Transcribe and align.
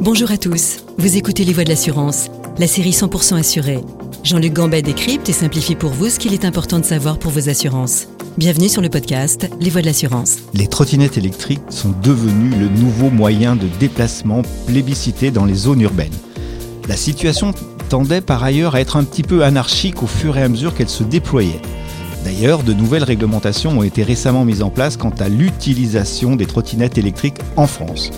Bonjour 0.00 0.30
à 0.30 0.36
tous, 0.36 0.78
vous 0.98 1.16
écoutez 1.16 1.44
Les 1.44 1.52
Voix 1.52 1.64
de 1.64 1.68
l'assurance, 1.68 2.28
la 2.58 2.66
série 2.66 2.90
100% 2.90 3.38
assurée. 3.38 3.80
Jean-Luc 4.22 4.52
Gambet 4.52 4.82
décrypte 4.82 5.28
et 5.28 5.32
simplifie 5.32 5.74
pour 5.74 5.90
vous 5.90 6.08
ce 6.08 6.18
qu'il 6.18 6.34
est 6.34 6.44
important 6.44 6.78
de 6.78 6.84
savoir 6.84 7.18
pour 7.18 7.30
vos 7.30 7.48
assurances. 7.48 8.08
Bienvenue 8.36 8.68
sur 8.68 8.82
le 8.82 8.88
podcast 8.88 9.48
Les 9.60 9.70
Voix 9.70 9.80
de 9.80 9.86
l'assurance. 9.86 10.38
Les 10.52 10.66
trottinettes 10.66 11.16
électriques 11.16 11.60
sont 11.70 11.94
devenues 12.02 12.50
le 12.58 12.68
nouveau 12.68 13.10
moyen 13.10 13.56
de 13.56 13.66
déplacement 13.78 14.42
plébiscité 14.66 15.30
dans 15.30 15.44
les 15.44 15.54
zones 15.54 15.80
urbaines. 15.80 16.12
La 16.88 16.96
situation 16.96 17.52
tendait 17.88 18.20
par 18.20 18.42
ailleurs 18.42 18.74
à 18.74 18.80
être 18.80 18.96
un 18.96 19.04
petit 19.04 19.22
peu 19.22 19.44
anarchique 19.44 20.02
au 20.02 20.06
fur 20.06 20.36
et 20.36 20.42
à 20.42 20.48
mesure 20.48 20.74
qu'elle 20.74 20.88
se 20.88 21.04
déployait. 21.04 21.60
D'ailleurs, 22.24 22.62
de 22.62 22.72
nouvelles 22.72 23.04
réglementations 23.04 23.78
ont 23.78 23.82
été 23.82 24.02
récemment 24.02 24.44
mises 24.44 24.62
en 24.62 24.70
place 24.70 24.96
quant 24.96 25.12
à 25.20 25.28
l'utilisation 25.28 26.36
des 26.36 26.46
trottinettes 26.46 26.98
électriques 26.98 27.38
en 27.56 27.66
France. 27.66 28.10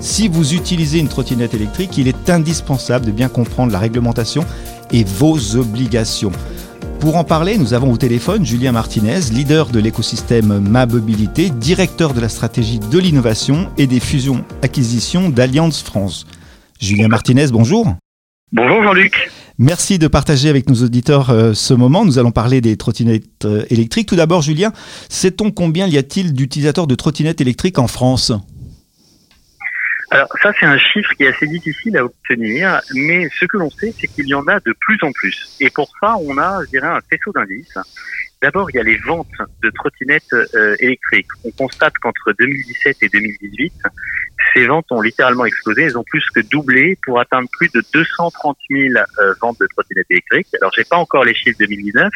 Si 0.00 0.28
vous 0.28 0.54
utilisez 0.54 0.98
une 0.98 1.08
trottinette 1.08 1.52
électrique, 1.52 1.98
il 1.98 2.08
est 2.08 2.30
indispensable 2.30 3.04
de 3.04 3.10
bien 3.10 3.28
comprendre 3.28 3.70
la 3.70 3.78
réglementation 3.78 4.46
et 4.90 5.04
vos 5.04 5.56
obligations. 5.56 6.32
Pour 7.00 7.16
en 7.16 7.24
parler, 7.24 7.58
nous 7.58 7.74
avons 7.74 7.92
au 7.92 7.98
téléphone 7.98 8.44
Julien 8.46 8.72
Martinez, 8.72 9.20
leader 9.30 9.68
de 9.68 9.78
l'écosystème 9.78 10.58
Ma 10.58 10.86
Mobilité, 10.86 11.50
directeur 11.50 12.14
de 12.14 12.20
la 12.20 12.30
stratégie 12.30 12.78
de 12.78 12.98
l'innovation 12.98 13.68
et 13.76 13.86
des 13.86 14.00
fusions-acquisitions 14.00 15.28
d'Alliance 15.28 15.82
France. 15.82 16.26
Julien 16.80 17.08
Martinez, 17.08 17.48
bonjour. 17.52 17.94
Bonjour 18.52 18.82
Jean-Luc. 18.82 19.30
Merci 19.58 19.98
de 19.98 20.08
partager 20.08 20.48
avec 20.48 20.70
nos 20.70 20.82
auditeurs 20.82 21.28
euh, 21.28 21.52
ce 21.52 21.74
moment. 21.74 22.06
Nous 22.06 22.18
allons 22.18 22.32
parler 22.32 22.62
des 22.62 22.78
trottinettes 22.78 23.44
euh, 23.44 23.64
électriques. 23.68 24.08
Tout 24.08 24.16
d'abord, 24.16 24.40
Julien, 24.40 24.72
sait-on 25.10 25.50
combien 25.50 25.86
y 25.86 25.98
a-t-il 25.98 26.32
d'utilisateurs 26.32 26.86
de 26.86 26.94
trottinettes 26.94 27.42
électriques 27.42 27.78
en 27.78 27.86
France? 27.86 28.32
Alors 30.12 30.28
ça, 30.42 30.50
c'est 30.58 30.66
un 30.66 30.76
chiffre 30.76 31.10
qui 31.16 31.22
est 31.22 31.28
assez 31.28 31.46
difficile 31.46 31.96
à 31.96 32.04
obtenir, 32.04 32.80
mais 32.94 33.28
ce 33.38 33.44
que 33.44 33.56
l'on 33.58 33.70
sait, 33.70 33.94
c'est 33.98 34.08
qu'il 34.08 34.26
y 34.26 34.34
en 34.34 34.46
a 34.48 34.58
de 34.58 34.74
plus 34.80 34.98
en 35.02 35.12
plus. 35.12 35.56
Et 35.60 35.70
pour 35.70 35.88
ça, 36.00 36.16
on 36.16 36.36
a, 36.36 36.64
je 36.64 36.70
dirais, 36.70 36.88
un 36.88 37.00
faisceau 37.08 37.30
d'indices. 37.32 37.78
D'abord, 38.42 38.68
il 38.70 38.76
y 38.76 38.80
a 38.80 38.82
les 38.82 38.96
ventes 38.96 39.28
de 39.62 39.70
trottinettes 39.70 40.32
euh, 40.32 40.74
électriques. 40.80 41.28
On 41.44 41.50
constate 41.52 41.92
qu'entre 41.98 42.32
2017 42.38 42.96
et 43.02 43.08
2018, 43.08 43.72
ces 44.52 44.66
ventes 44.66 44.86
ont 44.90 45.00
littéralement 45.00 45.44
explosé. 45.44 45.82
Elles 45.82 45.98
ont 45.98 46.04
plus 46.04 46.24
que 46.34 46.40
doublé 46.40 46.98
pour 47.04 47.20
atteindre 47.20 47.48
plus 47.52 47.68
de 47.72 47.82
230 47.92 48.56
000 48.68 48.94
euh, 48.96 49.34
ventes 49.40 49.60
de 49.60 49.66
trottinettes 49.68 50.10
électriques. 50.10 50.48
Alors, 50.60 50.72
j'ai 50.74 50.84
pas 50.84 50.96
encore 50.96 51.24
les 51.24 51.34
chiffres 51.34 51.58
2019, 51.60 52.10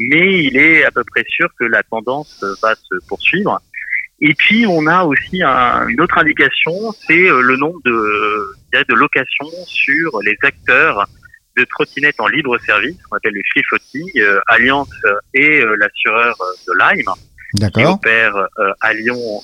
mais 0.00 0.44
il 0.44 0.56
est 0.56 0.84
à 0.84 0.90
peu 0.90 1.04
près 1.04 1.24
sûr 1.28 1.48
que 1.60 1.64
la 1.64 1.84
tendance 1.84 2.44
va 2.60 2.74
se 2.74 3.06
poursuivre. 3.06 3.60
Et 4.20 4.34
puis, 4.34 4.66
on 4.66 4.86
a 4.86 5.04
aussi 5.04 5.42
un, 5.42 5.86
une 5.88 6.00
autre 6.00 6.18
indication, 6.18 6.72
c'est 7.06 7.28
euh, 7.28 7.40
le 7.40 7.56
nombre 7.56 7.80
de, 7.84 8.54
de 8.72 8.94
locations 8.94 9.50
sur 9.66 10.20
les 10.22 10.36
acteurs 10.42 11.06
de 11.56 11.64
trottinettes 11.64 12.20
en 12.20 12.28
libre 12.28 12.58
service, 12.58 12.96
qu'on 13.08 13.16
appelle 13.16 13.34
le 13.34 13.42
free 13.50 14.20
euh, 14.20 14.40
Alliance 14.48 14.90
et 15.34 15.60
euh, 15.60 15.76
l'assureur 15.76 16.36
de 16.66 16.72
Lime, 16.78 17.70
qui 17.72 17.84
opère 17.84 18.36
euh, 18.36 18.72
à 18.80 18.92
Lyon 18.92 19.40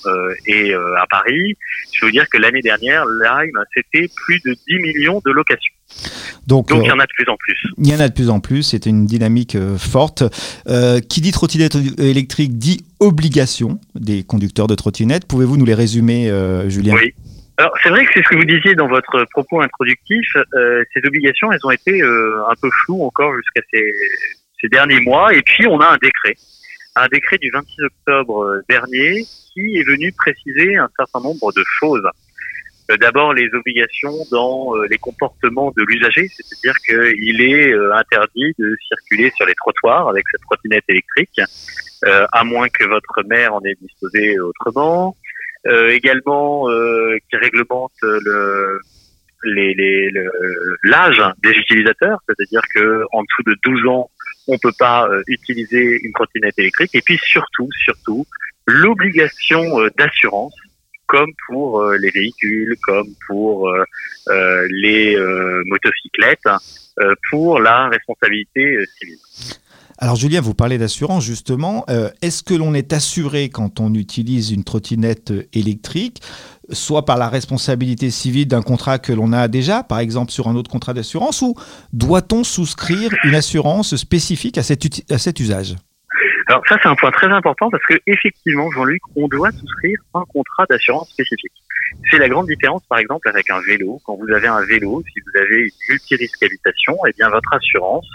et 0.47 0.75
à 0.75 1.07
Paris. 1.09 1.57
Je 1.93 2.07
veux 2.07 2.13
dire 2.13 2.29
que 2.29 2.39
l'année 2.39 2.63
dernière, 2.63 3.05
Lime, 3.07 3.65
c'était 3.75 4.09
plus 4.25 4.41
de 4.45 4.57
10 4.69 4.79
millions 4.79 5.23
de 5.25 5.31
locations. 5.31 5.75
Donc, 6.47 6.69
Donc 6.69 6.83
il 6.85 6.89
y 6.89 6.93
en 6.93 6.99
a 6.99 7.07
de 7.07 7.13
plus 7.15 7.29
en 7.29 7.37
plus. 7.37 7.57
Il 7.79 7.89
y 7.89 7.95
en 7.95 8.01
a 8.01 8.09
de 8.09 8.15
plus 8.15 8.31
en 8.31 8.41
plus, 8.41 8.63
c'est 8.63 8.87
une 8.87 9.07
dynamique 9.07 9.57
forte. 9.79 10.25
qui 11.09 11.21
dit 11.21 11.33
trottinette 11.33 11.77
électrique 11.99 12.59
dit 12.59 12.85
obligation 12.99 13.81
des 13.95 14.25
conducteurs 14.25 14.67
de 14.67 14.75
trottinettes. 14.75 15.27
Pouvez-vous 15.27 15.57
nous 15.57 15.65
les 15.65 15.75
résumer, 15.75 16.31
Julien? 16.69 16.95
Oui. 16.95 17.15
Alors 17.61 17.75
c'est 17.83 17.91
vrai 17.91 18.07
que 18.07 18.13
c'est 18.15 18.23
ce 18.23 18.29
que 18.31 18.37
vous 18.37 18.47
disiez 18.47 18.75
dans 18.75 18.89
votre 18.89 19.27
propos 19.33 19.61
introductif. 19.61 20.35
Euh, 20.55 20.83
ces 20.95 21.07
obligations, 21.07 21.53
elles 21.53 21.61
ont 21.65 21.71
été 21.71 22.01
euh, 22.01 22.43
un 22.49 22.55
peu 22.55 22.71
floues 22.71 23.05
encore 23.05 23.37
jusqu'à 23.37 23.61
ces, 23.71 23.85
ces, 24.63 24.69
derniers 24.69 25.01
mois. 25.01 25.35
Et 25.35 25.43
puis 25.43 25.67
on 25.67 25.79
a 25.79 25.89
un 25.89 25.99
décret, 25.99 26.37
un 26.97 27.07
décret 27.09 27.37
du 27.37 27.51
26 27.51 27.83
octobre 27.83 28.45
euh, 28.45 28.63
dernier 28.67 29.27
qui 29.53 29.77
est 29.77 29.87
venu 29.87 30.11
préciser 30.13 30.79
un 30.79 30.89
certain 30.97 31.21
nombre 31.21 31.53
de 31.53 31.63
choses. 31.79 32.09
Euh, 32.91 32.97
d'abord 32.97 33.33
les 33.33 33.49
obligations 33.55 34.15
dans 34.31 34.75
les 34.89 34.99
comportements 34.99 35.73
de 35.77 35.83
l'usager, 35.85 36.29
c'est-à-dire 36.29 36.75
qu'il 36.85 37.41
est 37.41 37.73
interdit 37.95 38.55
de 38.59 38.77
circuler 38.89 39.31
sur 39.37 39.47
les 39.47 39.55
trottoirs 39.55 40.09
avec 40.09 40.25
cette 40.31 40.43
trottinette 40.43 40.85
électrique, 40.89 41.41
à 42.03 42.45
moins 42.45 42.69
que 42.69 42.85
votre 42.85 43.23
mère 43.27 43.55
en 43.55 43.63
ait 43.65 43.77
disposé 43.81 44.39
autrement. 44.41 45.17
Euh, 45.67 45.91
également 45.91 46.71
euh, 46.71 47.19
qui 47.29 47.37
réglemente 47.37 47.93
le 48.03 48.81
l'âge 49.43 49.77
les, 49.77 50.11
l'âge 50.85 51.23
des 51.43 51.51
utilisateurs, 51.51 52.19
c'est-à-dire 52.27 52.63
que 52.75 53.05
en 53.13 53.23
dessous 53.23 53.43
de 53.45 53.57
12 53.65 53.87
ans, 53.89 54.11
on 54.49 54.57
peut 54.57 54.73
pas 54.79 55.07
euh, 55.09 55.23
utiliser 55.27 56.01
une 56.03 56.13
trottinette 56.13 56.59
électrique. 56.59 56.95
Et 56.95 57.03
puis 57.03 57.19
surtout, 57.19 57.69
surtout, 57.85 58.27
l'obligation 58.67 59.87
d'assurance, 59.99 60.55
comme 61.11 61.31
pour 61.49 61.85
les 61.93 62.11
véhicules, 62.11 62.77
comme 62.83 63.09
pour 63.27 63.69
les 64.29 65.17
motocyclettes, 65.67 66.49
pour 67.31 67.59
la 67.59 67.89
responsabilité 67.89 68.79
civile. 68.99 69.19
Alors 70.03 70.17
Julien, 70.17 70.41
vous 70.41 70.55
parlez 70.55 70.79
d'assurance 70.79 71.25
justement. 71.25 71.85
Euh, 71.91 72.09
est-ce 72.23 72.43
que 72.43 72.55
l'on 72.55 72.73
est 72.73 72.95
assuré 72.95 73.51
quand 73.51 73.81
on 73.81 73.93
utilise 73.93 74.51
une 74.51 74.65
trottinette 74.65 75.31
électrique, 75.53 76.23
soit 76.71 77.05
par 77.05 77.19
la 77.19 77.29
responsabilité 77.29 78.09
civile 78.09 78.49
d'un 78.49 78.63
contrat 78.63 78.99
que 78.99 79.13
l'on 79.13 79.35
a 79.35 79.47
déjà, 79.47 79.83
par 79.83 79.99
exemple 79.99 80.33
sur 80.33 80.49
un 80.49 80.57
autre 80.57 80.71
contrat 80.71 80.95
d'assurance, 80.95 81.43
ou 81.43 81.55
doit-on 81.93 82.45
souscrire 82.45 83.11
une 83.25 83.35
assurance 83.35 83.95
spécifique 83.97 84.57
à 84.57 84.63
cet 84.63 85.41
usage? 85.41 85.77
Alors 86.51 86.65
ça 86.69 86.77
c'est 86.83 86.89
un 86.89 86.97
point 86.97 87.13
très 87.13 87.29
important 87.29 87.71
parce 87.71 87.85
que 87.85 87.95
effectivement 88.09 88.69
Jean-Luc, 88.73 89.01
on 89.15 89.29
doit 89.29 89.53
souscrire 89.53 89.99
un 90.15 90.25
contrat 90.25 90.67
d'assurance 90.69 91.09
spécifique. 91.11 91.53
C'est 92.11 92.19
la 92.19 92.29
grande 92.29 92.49
différence 92.49 92.83
par 92.89 92.99
exemple 92.99 93.29
avec 93.29 93.49
un 93.51 93.61
vélo. 93.61 94.01
Quand 94.05 94.17
vous 94.17 94.29
avez 94.35 94.49
un 94.49 94.65
vélo, 94.65 95.01
si 95.13 95.21
vous 95.21 95.41
avez 95.41 95.63
une 95.63 95.71
multirisque 95.91 96.43
habitation, 96.43 96.97
eh 97.07 97.13
bien 97.13 97.31
votre 97.31 97.55
assurance 97.55 98.07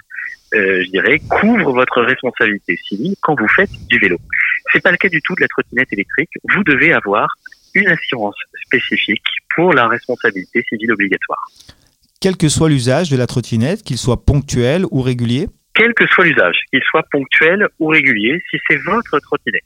euh, 0.54 0.84
je 0.84 0.92
dirais, 0.92 1.20
couvre 1.30 1.72
votre 1.72 2.02
responsabilité 2.02 2.78
civile 2.88 3.16
quand 3.22 3.40
vous 3.40 3.48
faites 3.48 3.72
du 3.88 4.00
vélo. 4.00 4.18
C'est 4.74 4.82
pas 4.82 4.92
le 4.92 4.98
cas 4.98 5.10
du 5.10 5.22
tout 5.22 5.34
de 5.36 5.42
la 5.42 5.48
trottinette 5.48 5.92
électrique. 5.94 6.30
Vous 6.54 6.64
devez 6.64 6.92
avoir 6.92 7.30
une 7.74 7.88
assurance 7.88 8.36
spécifique 8.66 9.24
pour 9.56 9.74
la 9.74 9.88
responsabilité 9.88 10.62
civile 10.70 10.92
obligatoire. 10.92 11.46
Quel 12.20 12.36
que 12.36 12.50
soit 12.50 12.70
l'usage 12.70 13.10
de 13.10 13.18
la 13.18 13.28
trottinette, 13.28 13.82
qu'il 13.84 13.98
soit 13.98 14.26
ponctuel 14.26 14.86
ou 14.92 15.02
régulier 15.02 15.48
Quel 15.76 15.94
que 15.94 16.08
soit 16.08 16.26
l'usage, 16.26 16.58
qu'il 16.72 16.82
soit 16.90 17.06
ponctuel 17.12 17.68
ou 17.80 17.88
régulier, 17.88 18.42
si 18.50 18.58
c'est 18.68 18.78
votre 18.78 19.20
trottinette. 19.20 19.64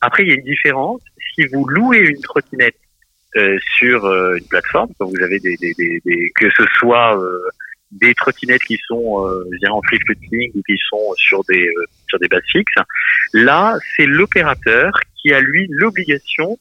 Après, 0.00 0.22
il 0.22 0.28
y 0.28 0.32
a 0.32 0.34
une 0.34 0.44
différence. 0.44 1.00
Si 1.34 1.44
vous 1.46 1.66
louez 1.66 1.98
une 1.98 2.20
trottinette 2.20 2.76
euh, 3.36 3.58
sur 3.76 4.04
euh, 4.04 4.36
une 4.36 4.46
plateforme, 4.46 4.90
quand 4.98 5.06
vous 5.06 5.22
avez 5.22 5.38
des, 5.38 5.56
des, 5.56 5.74
des, 5.74 6.32
que 6.34 6.50
ce 6.50 6.64
soit 6.78 7.18
euh, 7.18 7.38
des 7.90 8.14
trottinettes 8.14 8.62
qui 8.64 8.78
sont 8.86 9.26
euh, 9.26 9.44
en 9.70 9.82
free 9.82 9.98
floating 10.04 10.52
ou 10.54 10.62
qui 10.62 10.76
sont 10.88 11.14
sur 11.16 11.42
des 11.48 11.66
euh, 11.66 11.84
sur 12.08 12.18
des 12.18 12.28
bases 12.28 12.42
fixes. 12.50 12.74
Là, 13.32 13.78
c'est 13.96 14.06
l'opérateur 14.06 14.92
qui 15.20 15.32
a 15.32 15.40
lui 15.40 15.66
l'obligation 15.70 16.58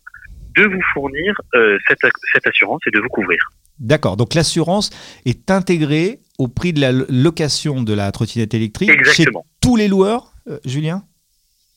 de 0.56 0.64
vous 0.64 0.82
fournir 0.94 1.40
euh, 1.56 1.78
cette, 1.88 2.00
cette 2.34 2.48
assurance 2.48 2.82
et 2.88 2.92
de 2.92 3.00
vous 3.00 3.10
couvrir. 3.10 3.40
D'accord. 3.80 4.18
Donc 4.18 4.34
l'assurance 4.34 4.90
est 5.26 5.52
intégrée 5.52 6.20
au 6.40 6.48
prix 6.48 6.74
de 6.74 6.80
la 6.82 6.92
location 6.92 7.84
de 7.84 7.94
la 7.94 8.12
trottinette 8.12 8.54
électrique 8.56 8.90
Exactement. 8.90 9.46
chez 9.46 9.60
tous 9.62 9.76
les 9.76 9.88
loueurs, 9.88 10.34
euh, 10.48 10.58
Julien? 10.66 11.04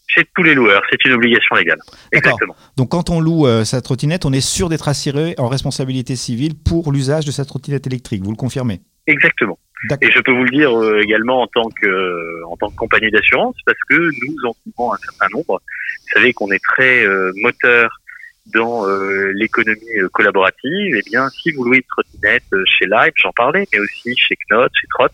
Chez 0.07 0.25
tous 0.35 0.43
les 0.43 0.55
loueurs, 0.55 0.83
c'est 0.91 1.05
une 1.05 1.13
obligation 1.13 1.57
légale. 1.57 1.79
Exactement. 2.13 2.55
Donc 2.77 2.91
quand 2.91 3.11
on 3.11 3.21
loue 3.21 3.47
euh, 3.47 3.65
sa 3.65 3.81
trottinette, 3.81 4.25
on 4.25 4.33
est 4.33 4.41
sûr 4.41 4.69
d'être 4.69 4.89
assuré 4.89 5.35
en 5.39 5.49
responsabilité 5.49 6.17
civile 6.17 6.55
pour 6.55 6.93
l'usage 6.93 7.25
de 7.25 7.31
sa 7.33 7.45
trottinette 7.45 7.87
électrique. 7.87 8.23
Vous 8.23 8.31
le 8.31 8.37
confirmez? 8.37 8.81
Exactement. 9.07 9.59
Et 10.01 10.13
je 10.13 10.21
peux 10.21 10.33
vous 10.33 10.45
le 10.45 10.51
dire 10.51 10.79
euh, 10.79 11.01
également 11.03 11.43
en 11.43 11.49
tant 11.49 11.69
que 11.69 12.45
en 12.45 12.57
tant 12.57 12.71
que 12.71 12.77
compagnie 12.77 13.11
d'assurance 13.11 13.57
parce 13.67 13.79
que 13.89 13.97
nous 13.97 14.37
en 14.49 14.55
couvrons 14.63 14.95
un 14.95 14.99
certain 14.99 15.27
nombre. 15.35 15.61
Vous 15.61 16.13
savez 16.15 16.33
qu'on 16.33 16.53
est 16.53 16.63
très 16.63 17.05
moteur 17.43 18.01
dans 18.47 18.87
l'économie 19.35 19.81
collaborative. 20.13 20.97
Eh 20.97 21.03
bien, 21.09 21.29
si 21.31 21.53
vous 21.53 21.65
louez 21.65 21.79
une 21.79 21.83
trottinette 21.83 22.67
chez 22.67 22.87
Live, 22.87 23.13
j'en 23.17 23.33
parlais, 23.33 23.67
mais 23.73 23.79
aussi 23.79 24.17
chez 24.17 24.37
Knot, 24.49 24.69
chez 24.75 24.87
Trot, 24.89 25.09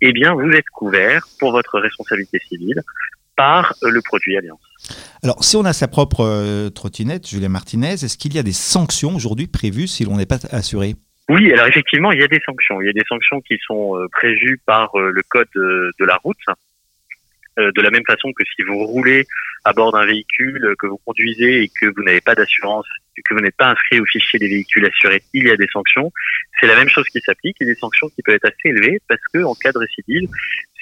eh 0.00 0.12
bien, 0.12 0.34
vous 0.34 0.50
êtes 0.50 0.68
couvert 0.72 1.26
pour 1.38 1.52
votre 1.52 1.78
responsabilité 1.78 2.38
civile 2.48 2.82
par 3.36 3.74
le 3.82 4.00
produit 4.02 4.36
Alliance. 4.36 4.60
Alors, 5.22 5.44
si 5.44 5.56
on 5.56 5.64
a 5.64 5.72
sa 5.72 5.88
propre 5.88 6.68
trottinette, 6.70 7.28
Julien 7.28 7.48
Martinez, 7.48 7.92
est-ce 7.92 8.16
qu'il 8.16 8.34
y 8.34 8.38
a 8.38 8.42
des 8.42 8.52
sanctions 8.52 9.14
aujourd'hui 9.14 9.46
prévues 9.46 9.86
si 9.86 10.04
l'on 10.04 10.16
n'est 10.16 10.26
pas 10.26 10.38
assuré? 10.50 10.94
Oui, 11.30 11.52
alors 11.52 11.68
effectivement, 11.68 12.10
il 12.10 12.20
y 12.20 12.24
a 12.24 12.28
des 12.28 12.40
sanctions. 12.44 12.80
Il 12.80 12.86
y 12.86 12.90
a 12.90 12.92
des 12.92 13.04
sanctions 13.08 13.40
qui 13.40 13.56
sont 13.64 13.96
euh, 13.96 14.08
prévues 14.10 14.60
par 14.66 14.90
euh, 14.96 15.12
le 15.12 15.22
code 15.28 15.46
de, 15.54 16.04
la 16.04 16.16
route. 16.16 16.36
De 17.74 17.82
la 17.82 17.90
même 17.90 18.04
façon 18.06 18.32
que 18.32 18.44
si 18.56 18.62
vous 18.62 18.84
roulez 18.84 19.26
à 19.64 19.72
bord 19.72 19.92
d'un 19.92 20.06
véhicule 20.06 20.74
que 20.78 20.86
vous 20.86 20.98
conduisez 21.04 21.62
et 21.62 21.68
que 21.68 21.86
vous 21.86 22.02
n'avez 22.02 22.20
pas 22.20 22.34
d'assurance, 22.34 22.86
que 23.28 23.34
vous 23.34 23.40
n'êtes 23.40 23.56
pas 23.56 23.70
inscrit 23.70 24.00
au 24.00 24.06
fichier 24.06 24.38
des 24.38 24.48
véhicules 24.48 24.86
assurés, 24.86 25.22
il 25.34 25.46
y 25.46 25.50
a 25.50 25.56
des 25.56 25.68
sanctions. 25.72 26.12
C'est 26.60 26.66
la 26.66 26.76
même 26.76 26.88
chose 26.88 27.04
qui 27.12 27.20
s'applique 27.20 27.56
et 27.60 27.64
des 27.64 27.74
sanctions 27.74 28.08
qui 28.08 28.22
peuvent 28.22 28.36
être 28.36 28.46
assez 28.46 28.68
élevées 28.68 29.00
parce 29.08 29.20
que 29.32 29.42
en 29.42 29.54
cas 29.54 29.72
de 29.72 29.78
récidive, 29.78 30.28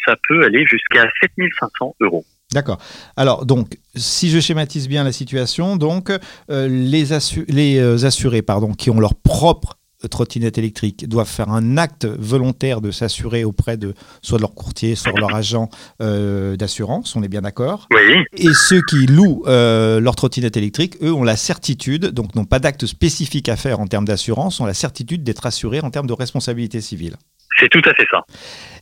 ça 0.04 0.16
peut 0.28 0.44
aller 0.44 0.64
jusqu'à 0.66 1.08
7500 1.20 1.96
euros. 2.00 2.24
D'accord. 2.52 2.78
Alors, 3.16 3.44
donc, 3.44 3.74
si 3.94 4.30
je 4.30 4.40
schématise 4.40 4.88
bien 4.88 5.04
la 5.04 5.12
situation, 5.12 5.76
donc, 5.76 6.10
euh, 6.10 6.68
les, 6.68 7.04
les 7.48 7.78
euh, 7.78 8.06
assurés 8.06 8.40
pardon, 8.40 8.72
qui 8.72 8.88
ont 8.90 9.00
leur 9.00 9.14
propre 9.14 9.78
trottinette 10.06 10.58
électrique 10.58 11.08
doivent 11.08 11.28
faire 11.28 11.50
un 11.50 11.76
acte 11.76 12.06
volontaire 12.06 12.80
de 12.80 12.90
s'assurer 12.90 13.44
auprès 13.44 13.76
de 13.76 13.94
soit 14.22 14.38
de 14.38 14.42
leur 14.42 14.54
courtier, 14.54 14.94
soit 14.94 15.12
de 15.12 15.20
leur 15.20 15.34
agent 15.34 15.68
euh, 16.00 16.56
d'assurance, 16.56 17.16
on 17.16 17.22
est 17.22 17.28
bien 17.28 17.42
d'accord 17.42 17.88
Oui. 17.90 18.22
Et 18.34 18.52
ceux 18.54 18.80
qui 18.88 19.06
louent 19.06 19.42
leur 19.46 20.16
trottinette 20.16 20.56
électrique, 20.56 20.96
eux, 21.02 21.12
ont 21.12 21.24
la 21.24 21.36
certitude, 21.36 22.06
donc 22.06 22.34
n'ont 22.34 22.44
pas 22.44 22.58
d'acte 22.58 22.86
spécifique 22.86 23.48
à 23.48 23.56
faire 23.56 23.80
en 23.80 23.86
termes 23.86 24.04
d'assurance, 24.04 24.60
ont 24.60 24.66
la 24.66 24.74
certitude 24.74 25.22
d'être 25.24 25.46
assurés 25.46 25.80
en 25.80 25.90
termes 25.90 26.06
de 26.06 26.12
responsabilité 26.12 26.80
civile. 26.80 27.16
C'est 27.56 27.68
tout 27.68 27.82
à 27.84 27.94
fait 27.94 28.06
ça. 28.10 28.24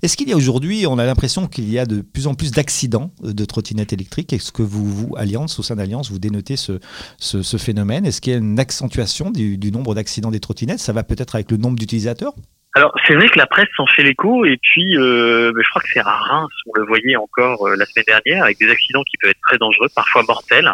Est-ce 0.03 0.17
qu'il 0.17 0.29
y 0.29 0.33
a 0.33 0.37
aujourd'hui, 0.37 0.87
on 0.87 0.99
a 0.99 1.07
l'impression 1.07 1.47
qu'il 1.47 1.71
y 1.71 1.79
a 1.79 1.87
de 1.87 2.03
plus 2.03 2.27
en 2.27 2.35
plus 2.35 2.51
d'accidents 2.51 3.11
de 3.23 3.45
trottinettes 3.45 3.93
électriques? 3.93 4.33
Est-ce 4.33 4.53
que 4.53 4.63
vous, 4.63 4.85
vous, 4.85 5.17
Alliance, 5.17 5.59
au 5.59 5.63
sein 5.63 5.77
d'Alliance, 5.77 6.11
vous 6.11 6.19
dénotez 6.19 6.57
ce, 6.57 6.79
ce, 7.19 7.57
phénomène? 7.57 8.05
Est-ce 8.05 8.21
qu'il 8.21 8.33
y 8.33 8.37
a 8.37 8.39
une 8.39 8.59
accentuation 8.59 9.31
du, 9.31 9.73
nombre 9.73 9.95
d'accidents 9.95 10.31
des 10.31 10.41
trottinettes? 10.41 10.81
Ça 10.81 10.93
va 10.93 11.03
peut-être 11.03 11.35
avec 11.35 11.51
le 11.51 11.57
nombre 11.57 11.79
d'utilisateurs? 11.79 12.33
Alors 12.75 12.93
c'est 13.07 13.15
vrai 13.15 13.31
que 13.31 13.39
la 13.39 13.47
presse 13.47 13.69
s'en 13.75 13.87
fait 13.87 14.03
l'écho 14.03 14.45
et 14.45 14.59
puis 14.61 14.99
euh, 14.99 15.51
je 15.57 15.71
crois 15.71 15.81
que 15.81 15.89
c'est 15.95 16.01
à 16.01 16.11
Reims, 16.11 16.53
on 16.67 16.79
le 16.79 16.87
voyait 16.87 17.17
encore 17.17 17.67
euh, 17.67 17.75
la 17.75 17.87
semaine 17.87 18.05
dernière 18.07 18.45
avec 18.45 18.59
des 18.59 18.69
accidents 18.69 19.03
qui 19.05 19.17
peuvent 19.17 19.31
être 19.31 19.41
très 19.49 19.57
dangereux, 19.57 19.89
parfois 19.95 20.23
mortels, 20.29 20.71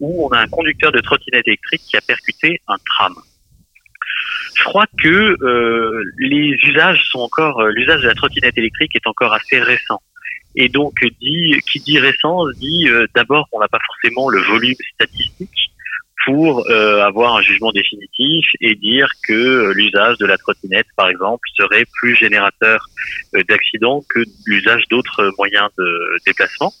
où 0.00 0.26
on 0.26 0.30
a 0.30 0.40
un 0.40 0.48
conducteur 0.48 0.90
de 0.90 0.98
trottinette 0.98 1.46
électrique 1.46 1.82
qui 1.88 1.96
a 1.96 2.00
percuté 2.00 2.60
un 2.66 2.74
tram 2.84 3.14
je 4.56 4.64
crois 4.64 4.86
que 4.98 5.36
euh, 5.42 6.02
les 6.18 6.56
usages 6.64 7.02
sont 7.10 7.20
encore, 7.20 7.60
euh, 7.60 7.70
l'usage 7.72 8.00
de 8.02 8.08
la 8.08 8.14
trottinette 8.14 8.56
électrique 8.56 8.96
est 8.96 9.06
encore 9.06 9.34
assez 9.34 9.58
récent. 9.58 10.00
Et 10.54 10.68
donc, 10.70 10.94
dit, 11.20 11.54
qui 11.70 11.80
dit 11.80 11.98
récent 11.98 12.48
dit 12.58 12.88
euh, 12.88 13.06
d'abord 13.14 13.46
qu'on 13.50 13.60
n'a 13.60 13.68
pas 13.68 13.78
forcément 13.86 14.30
le 14.30 14.40
volume 14.40 14.74
statistique 14.94 15.50
pour 16.24 16.68
avoir 16.68 17.36
un 17.36 17.40
jugement 17.40 17.70
définitif 17.70 18.46
et 18.60 18.74
dire 18.74 19.08
que 19.28 19.70
l'usage 19.76 20.18
de 20.18 20.26
la 20.26 20.36
trottinette, 20.36 20.88
par 20.96 21.08
exemple, 21.08 21.48
serait 21.56 21.84
plus 22.00 22.16
générateur 22.16 22.84
d'accidents 23.48 24.02
que 24.08 24.24
l'usage 24.44 24.82
d'autres 24.90 25.30
moyens 25.38 25.68
de 25.78 26.16
déplacement. 26.26 26.72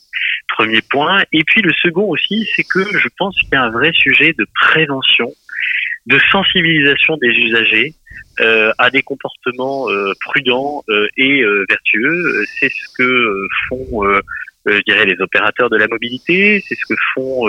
Premier 0.48 0.80
point. 0.82 1.22
Et 1.32 1.44
puis 1.44 1.62
le 1.62 1.72
second 1.80 2.08
aussi, 2.10 2.44
c'est 2.56 2.64
que 2.64 2.82
je 2.98 3.08
pense 3.16 3.38
qu'il 3.38 3.50
y 3.52 3.54
a 3.54 3.62
un 3.62 3.70
vrai 3.70 3.92
sujet 3.92 4.34
de 4.36 4.44
prévention 4.62 5.32
de 6.06 6.18
sensibilisation 6.30 7.16
des 7.16 7.28
usagers 7.28 7.94
euh, 8.40 8.70
à 8.78 8.90
des 8.90 9.02
comportements 9.02 9.88
euh, 9.88 10.12
prudents 10.20 10.84
euh, 10.88 11.08
et 11.16 11.42
vertueux. 11.68 12.44
C'est 12.58 12.68
ce 12.68 12.94
que 12.96 13.46
font, 13.68 14.04
je 14.66 14.80
dirais, 14.86 15.06
les 15.06 15.20
opérateurs 15.20 15.70
de 15.70 15.76
la 15.76 15.88
mobilité. 15.88 16.62
C'est 16.68 16.74
ce 16.74 16.86
que 16.86 16.94
font 17.14 17.46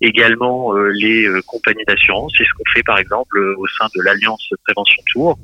également 0.00 0.74
les 0.74 1.28
compagnies 1.46 1.84
d'assurance. 1.86 2.32
C'est 2.36 2.44
ce 2.44 2.52
qu'on 2.56 2.70
fait, 2.72 2.82
par 2.82 2.98
exemple, 2.98 3.38
au 3.58 3.66
sein 3.66 3.86
de 3.94 4.02
l'Alliance 4.02 4.48
Prévention 4.64 5.02
Tour 5.12 5.38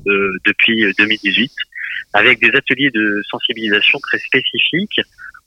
depuis 0.44 0.92
2018, 0.98 1.52
avec 2.14 2.40
des 2.40 2.50
ateliers 2.56 2.90
de 2.90 3.22
sensibilisation 3.28 3.98
très 4.00 4.18
spécifiques 4.18 5.00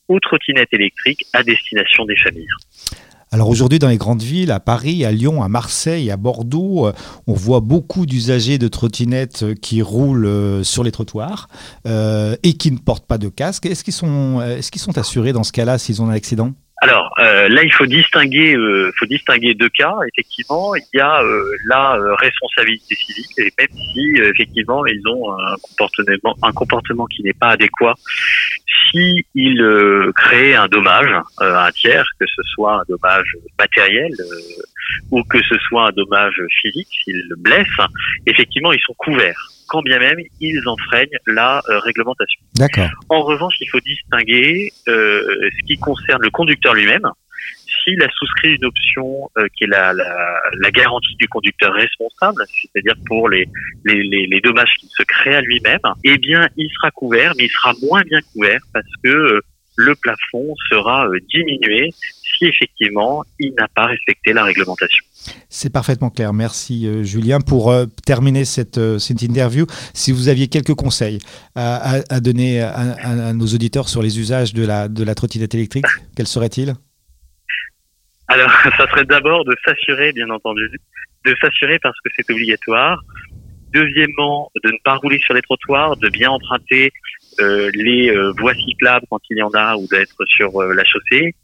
aux 0.07 0.19
trottinettes 0.19 0.73
électriques 0.73 1.23
à 1.33 1.43
destination 1.43 2.05
des 2.05 2.17
familles. 2.17 2.47
Alors 3.31 3.49
aujourd'hui, 3.49 3.77
dans 3.77 3.89
les 3.89 3.97
grandes 3.97 4.23
villes, 4.23 4.49
à 4.51 4.59
Paris, 4.59 5.05
à 5.05 5.11
Lyon, 5.11 5.43
à 5.43 5.49
Marseille, 5.49 6.09
à 6.09 6.17
Bordeaux, 6.17 6.87
euh, 6.87 6.93
on 7.27 7.33
voit 7.33 7.59
beaucoup 7.59 8.07
d'usagers 8.07 8.57
de 8.57 8.67
trottinettes 8.67 9.43
euh, 9.43 9.53
qui 9.53 9.83
roulent 9.83 10.25
euh, 10.25 10.63
sur 10.63 10.83
les 10.83 10.91
trottoirs 10.91 11.47
et 11.85 12.53
qui 12.53 12.71
ne 12.71 12.77
portent 12.77 13.05
pas 13.05 13.17
de 13.17 13.29
casque. 13.29 13.65
Est-ce 13.65 13.83
qu'ils 13.83 13.93
sont, 13.93 14.41
est 14.41 14.67
qu'ils 14.69 14.81
sont 14.81 14.97
assurés 14.97 15.33
dans 15.33 15.43
ce 15.43 15.51
cas-là 15.51 15.77
s'ils 15.77 16.01
ont 16.01 16.09
un 16.09 16.13
accident? 16.13 16.53
Alors 16.81 17.13
là, 17.17 17.63
il 17.63 17.73
faut 17.73 17.85
distinguer, 17.85 18.55
faut 18.97 19.05
distinguer 19.05 19.53
deux 19.53 19.69
cas. 19.69 19.95
Effectivement, 20.13 20.75
il 20.75 20.83
y 20.93 20.99
a 20.99 21.21
la 21.67 21.97
responsabilité 22.15 22.95
civile, 22.95 23.25
et 23.37 23.53
même 23.57 23.67
si 23.71 24.15
effectivement 24.21 24.85
ils 24.85 25.01
ont 25.07 25.31
un 25.33 25.55
comportement, 25.61 26.35
un 26.41 26.51
comportement 26.51 27.05
qui 27.05 27.23
n'est 27.23 27.33
pas 27.33 27.49
adéquat 27.49 27.95
si 28.91 29.25
il 29.35 29.61
euh, 29.61 30.11
crée 30.15 30.55
un 30.55 30.67
dommage 30.67 31.11
euh, 31.41 31.55
à 31.55 31.67
un 31.67 31.71
tiers, 31.71 32.05
que 32.19 32.25
ce 32.25 32.41
soit 32.43 32.81
un 32.81 32.83
dommage 32.87 33.35
matériel 33.57 34.11
euh, 34.19 34.61
ou 35.11 35.23
que 35.23 35.41
ce 35.43 35.57
soit 35.67 35.87
un 35.87 35.91
dommage 35.91 36.41
physique, 36.61 36.87
s'il 37.03 37.27
le 37.29 37.35
blesse, 37.35 37.67
effectivement, 38.25 38.71
ils 38.71 38.81
sont 38.81 38.95
couverts, 38.97 39.49
quand 39.69 39.81
bien 39.81 39.99
même 39.99 40.17
ils 40.41 40.67
enfreignent 40.67 41.17
la 41.27 41.61
réglementation. 41.67 42.41
D'accord. 42.55 42.89
En 43.09 43.21
revanche, 43.23 43.55
il 43.61 43.69
faut 43.69 43.79
distinguer 43.79 44.71
ce 44.85 45.65
qui 45.67 45.77
concerne 45.77 46.21
le 46.21 46.29
conducteur 46.29 46.73
lui-même, 46.73 47.09
s'il 47.83 48.01
a 48.01 48.07
souscrit 48.11 48.55
une 48.55 48.65
option 48.65 49.29
euh, 49.37 49.47
qui 49.55 49.65
est 49.65 49.67
la, 49.67 49.93
la, 49.93 50.41
la, 50.53 50.71
garantie 50.71 51.15
du 51.15 51.27
conducteur 51.27 51.73
responsable, 51.73 52.43
c'est-à-dire 52.47 52.95
pour 53.05 53.29
les, 53.29 53.47
les, 53.85 54.03
les, 54.03 54.27
les 54.27 54.41
dommages 54.41 54.73
qu'il 54.79 54.89
se 54.89 55.03
crée 55.03 55.35
à 55.35 55.41
lui-même, 55.41 55.79
eh 56.03 56.17
bien, 56.17 56.47
il 56.57 56.69
sera 56.71 56.91
couvert, 56.91 57.33
mais 57.37 57.45
il 57.45 57.51
sera 57.51 57.73
moins 57.83 58.01
bien 58.01 58.19
couvert 58.33 58.61
parce 58.73 58.87
que 59.03 59.09
euh, 59.09 59.41
le 59.75 59.95
plafond 59.95 60.55
sera 60.69 61.07
euh, 61.07 61.19
diminué 61.29 61.89
si 62.39 62.45
effectivement 62.45 63.23
il 63.37 63.53
n'a 63.55 63.67
pas 63.67 63.85
respecté 63.85 64.33
la 64.33 64.43
réglementation. 64.43 65.03
C'est 65.49 65.71
parfaitement 65.71 66.09
clair. 66.09 66.33
Merci 66.33 67.03
Julien. 67.03 67.41
Pour 67.41 67.73
terminer 68.05 68.45
cette, 68.45 68.79
cette, 68.97 69.21
interview, 69.21 69.65
si 69.93 70.11
vous 70.11 70.29
aviez 70.29 70.47
quelques 70.47 70.73
conseils 70.73 71.19
à, 71.55 71.97
à, 71.97 71.99
à 72.09 72.19
donner 72.21 72.61
à, 72.61 72.93
à, 73.03 73.33
nos 73.33 73.45
auditeurs 73.45 73.89
sur 73.89 74.01
les 74.01 74.17
usages 74.19 74.53
de 74.53 74.65
la, 74.65 74.87
de 74.87 75.03
la 75.03 75.13
trottinette 75.13 75.53
électrique, 75.53 75.85
quels 76.15 76.27
seraient-ils? 76.27 76.73
Alors, 78.29 78.51
ça 78.77 78.87
serait 78.89 79.05
d'abord 79.05 79.43
de 79.43 79.55
s'assurer, 79.65 80.13
bien 80.13 80.29
entendu, 80.29 80.71
de 81.25 81.35
s'assurer 81.41 81.79
parce 81.79 81.99
que 82.01 82.09
c'est 82.15 82.31
obligatoire. 82.31 83.01
Deuxièmement, 83.73 84.49
de 84.63 84.71
ne 84.71 84.77
pas 84.83 84.95
rouler 84.95 85.19
sur 85.19 85.33
les 85.33 85.41
trottoirs, 85.41 85.97
de 85.97 86.09
bien 86.09 86.31
emprunter 86.31 86.91
euh, 87.39 87.69
les 87.73 88.09
euh, 88.09 88.31
voies 88.37 88.55
cyclables 88.55 89.05
quand 89.09 89.19
il 89.29 89.37
y 89.37 89.41
en 89.41 89.51
a 89.53 89.75
ou 89.75 89.87
d'être 89.87 90.15
sur 90.25 90.61
euh, 90.61 90.73
la 90.73 90.83
chaussée. 90.85 91.35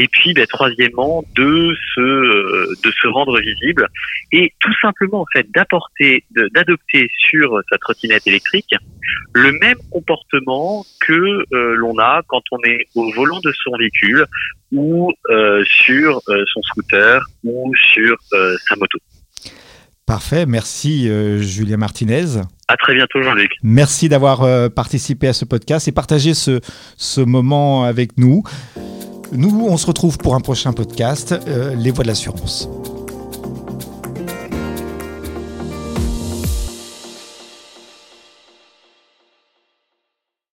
Et 0.00 0.06
puis, 0.08 0.32
ben, 0.32 0.46
troisièmement, 0.46 1.24
de 1.34 1.74
se 1.94 2.82
de 2.82 2.92
se 2.92 3.08
rendre 3.08 3.40
visible 3.40 3.88
et 4.32 4.52
tout 4.60 4.74
simplement 4.80 5.22
en 5.22 5.26
fait 5.32 5.50
d'apporter, 5.50 6.24
d'adopter 6.54 7.10
sur 7.18 7.60
sa 7.70 7.78
trottinette 7.78 8.26
électrique 8.26 8.74
le 9.34 9.52
même 9.52 9.78
comportement 9.90 10.84
que 11.00 11.44
l'on 11.50 11.98
a 11.98 12.22
quand 12.28 12.42
on 12.52 12.58
est 12.64 12.86
au 12.94 13.10
volant 13.12 13.40
de 13.40 13.52
son 13.52 13.76
véhicule 13.78 14.26
ou 14.72 15.12
euh, 15.30 15.64
sur 15.64 16.20
euh, 16.28 16.44
son 16.52 16.62
scooter 16.62 17.22
ou 17.44 17.72
sur 17.92 18.16
euh, 18.32 18.56
sa 18.68 18.76
moto. 18.76 18.98
Parfait, 20.06 20.46
merci 20.46 21.06
Julien 21.42 21.76
Martinez. 21.76 22.40
À 22.66 22.78
très 22.78 22.94
bientôt 22.94 23.20
Jean-Luc. 23.20 23.50
Merci 23.62 24.08
d'avoir 24.08 24.70
participé 24.72 25.28
à 25.28 25.34
ce 25.34 25.44
podcast 25.44 25.86
et 25.86 25.92
partagé 25.92 26.32
ce, 26.32 26.60
ce 26.96 27.20
moment 27.20 27.84
avec 27.84 28.16
nous. 28.16 28.42
Nous, 29.32 29.66
on 29.68 29.76
se 29.76 29.86
retrouve 29.86 30.18
pour 30.18 30.34
un 30.34 30.40
prochain 30.40 30.72
podcast, 30.72 31.34
Les 31.76 31.90
Voix 31.90 32.02
de 32.02 32.08
l'assurance. 32.08 32.68